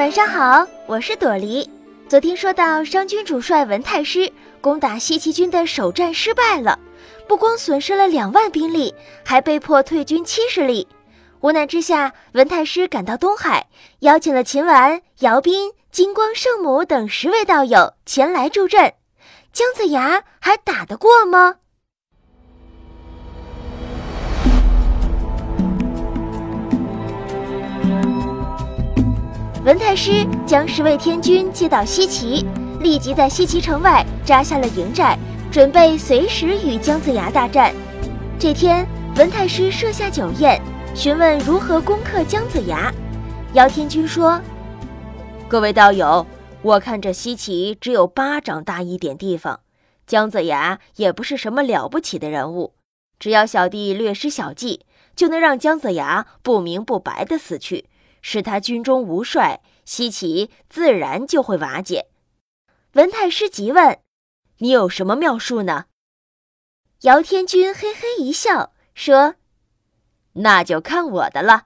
[0.00, 1.68] 晚上好，我是朵梨。
[2.08, 6.78] 昨天说到商军主帅文太师攻打西岐军的首战失败了，
[7.28, 10.88] 不光损失了两万兵力，还被迫退军七十里。
[11.40, 13.66] 无奈之下，文太师赶到东海，
[13.98, 18.94] 邀请了秦婉、姚斌、金光圣母等十位道友前来助阵。
[19.52, 21.56] 姜子牙还打得过吗？
[29.70, 32.44] 文太师将十位天军接到西岐，
[32.80, 35.16] 立即在西岐城外扎下了营寨，
[35.48, 37.72] 准备随时与姜子牙大战。
[38.36, 38.84] 这天，
[39.14, 40.60] 文太师设下酒宴，
[40.92, 42.92] 询问如何攻克姜子牙。
[43.52, 44.40] 姚天军说
[45.46, 46.26] ：“各位道友，
[46.62, 49.60] 我看这西岐只有巴掌大一点地方，
[50.04, 52.74] 姜子牙也不是什么了不起的人物，
[53.20, 54.84] 只要小弟略施小计，
[55.14, 57.84] 就能让姜子牙不明不白的死去。”
[58.22, 62.06] 使他军中无帅，西岐自然就会瓦解。
[62.94, 63.98] 文太师急问
[64.58, 65.86] ：“你有什么妙术呢？”
[67.02, 69.36] 姚天军嘿嘿一笑，说
[70.34, 71.64] ：“那就看我的了。”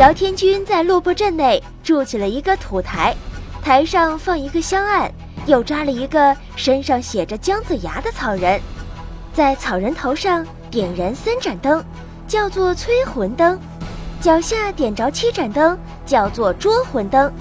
[0.00, 3.14] 姚天军在落魄镇内筑起了一个土台，
[3.62, 5.12] 台上放一个香案，
[5.46, 8.60] 又扎了一个身上写着姜子牙的草人，
[9.32, 11.84] 在草人头上点燃三盏灯。
[12.28, 13.58] 叫做催魂灯，
[14.20, 17.32] 脚下点着七盏灯，叫做捉魂灯。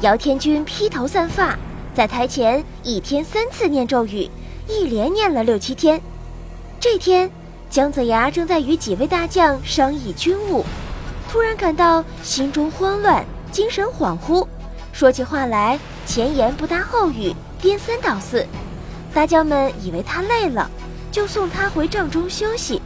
[0.00, 1.54] 姚天军披头散发，
[1.94, 4.28] 在台前一天三次念咒语，
[4.66, 6.00] 一连念了六七天。
[6.80, 7.30] 这天，
[7.68, 10.64] 姜子牙正在与几位大将商议军务，
[11.30, 14.46] 突然感到心中慌乱，精神恍惚，
[14.94, 18.46] 说起话来前言不搭后语，颠三倒四。
[19.12, 20.70] 大将们以为他累了，
[21.10, 22.80] 就送他回帐中休息。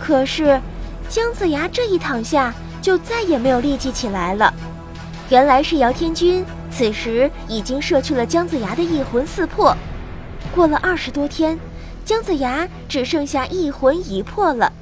[0.00, 0.60] 可是。
[1.08, 4.54] 姜子牙这一躺下，就再也没有力气起来了。
[5.28, 9.76] 原来是姚天军此时已经摄去了姜子牙的一魂四魄。
[10.54, 11.58] 过了二十多天，
[12.04, 14.72] 姜子牙只剩下一魂一魄了。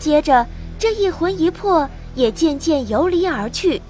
[0.00, 0.44] 接着，
[0.80, 3.80] 这一魂一魄也渐渐游离而去。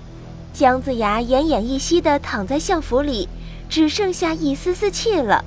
[0.53, 3.27] 姜子牙奄奄一息地躺在相府里，
[3.71, 5.43] 只剩下一丝丝气了。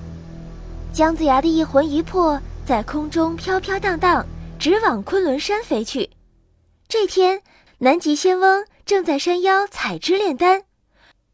[0.92, 4.26] 姜子牙的一魂一魄在空中飘飘荡荡，
[4.62, 6.12] 直往昆仑山飞去。
[6.88, 7.42] 这天，
[7.80, 10.66] 南极仙翁正在山腰采枝炼丹，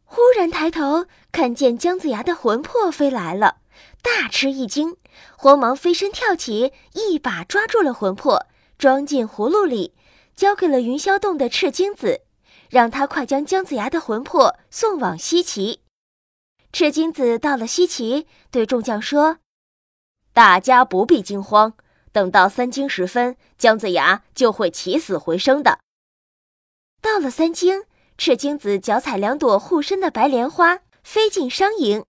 [0.06, 3.58] 忽然抬头看见姜子牙的魂魄飞来了，
[4.02, 4.96] 大吃一惊，
[5.38, 8.46] 慌忙飞身跳起，一把抓住了魂魄，
[8.78, 9.94] 装进葫芦里，
[10.34, 12.22] 交给了云霄洞的赤精子，
[12.70, 15.82] 让他快将姜子牙的魂魄送往西岐。
[16.72, 19.40] 赤精子到了西岐，对众将说
[20.32, 21.74] ：“大家不必惊慌。”
[22.18, 25.78] 等到三更时分，姜子牙就会起死回生的。
[27.00, 27.84] 到了三更，
[28.18, 32.04] 赤精子脚踩两朵护身的白莲花，飞进商营。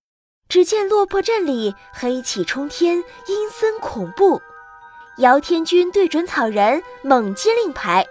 [0.48, 4.40] 只见落魄镇里黑气冲天，阴森恐怖。
[5.18, 8.06] 姚天军对准草人，猛击令牌，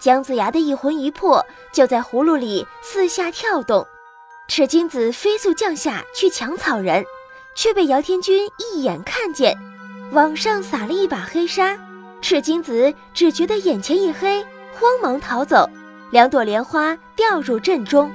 [0.00, 3.86] 姜子牙的一魂一魄就在葫芦里四下跳动。
[4.48, 7.04] 赤精子飞速降下去抢草人，
[7.54, 9.54] 却被姚天军一眼看见。
[10.12, 11.76] 往上撒了一把黑沙，
[12.22, 15.68] 赤精子只觉得眼前一黑，慌忙逃走。
[16.10, 18.10] 两朵莲花掉入阵中，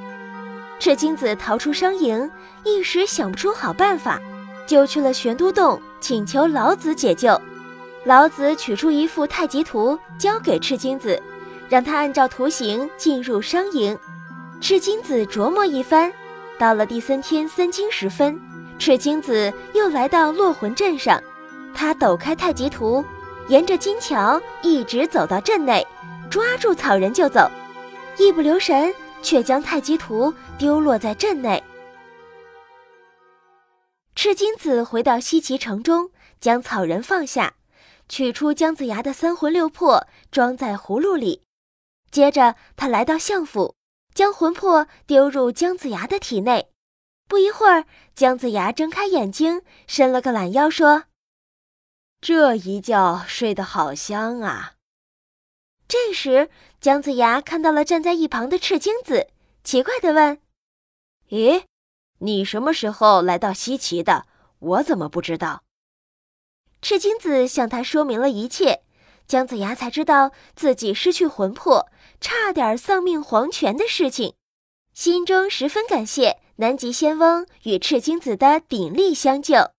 [0.79, 2.31] 赤精子逃出商营，
[2.63, 4.19] 一时想不出好办法，
[4.65, 7.39] 就去了玄都洞，请求老子解救。
[8.05, 11.21] 老子取出一幅太极图，交给赤精子，
[11.67, 13.95] 让他按照图形进入商营。
[14.61, 16.11] 赤精子琢磨一番，
[16.57, 18.39] 到了第三天三更时分，
[18.79, 21.21] 赤精子又来到落魂镇上。
[21.81, 23.03] 他抖开太极图，
[23.47, 25.83] 沿着金桥一直走到镇内，
[26.29, 27.49] 抓住草人就走，
[28.19, 28.93] 一不留神
[29.23, 31.63] 却将太极图丢落在镇内。
[34.13, 37.55] 赤精子回到西岐城中，将草人放下，
[38.07, 41.41] 取出姜子牙的三魂六魄，装在葫芦里。
[42.11, 43.73] 接着，他来到相府，
[44.13, 46.69] 将魂魄丢入姜子牙的体内。
[47.27, 51.05] 不一会儿，姜子牙睁开眼睛，伸了个懒腰，说。
[52.21, 54.75] 这一觉睡得好香啊！
[55.87, 59.27] 这时，姜子牙看到了站在一旁的赤精子，
[59.63, 60.39] 奇怪的问
[61.31, 61.63] ：“咦，
[62.19, 64.27] 你什么时候来到西岐的？
[64.59, 65.63] 我怎么不知道？”
[66.83, 68.83] 赤精子向他说明了一切，
[69.25, 71.89] 姜子牙才知道自己失去魂魄，
[72.21, 74.35] 差点丧命黄泉的事情，
[74.93, 79.71] 心中十分感谢南极仙翁与赤精子的鼎力相救。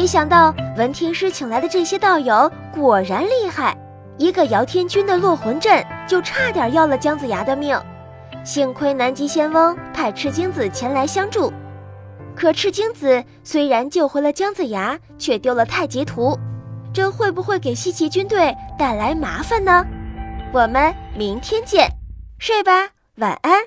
[0.00, 3.76] 没想到文天师请来的这些道友果然厉害，
[4.16, 7.78] 一个姚天军的落魂阵就差点要了姜子牙的命。
[8.42, 11.52] 幸亏南极仙翁派赤精子前来相助，
[12.34, 16.34] 可赤精子虽然救回了姜子牙，却丢了太极图，
[16.94, 19.84] 这会不会给西岐军队带来麻烦呢？
[20.50, 21.86] 我们明天见，
[22.38, 23.64] 睡吧，晚安。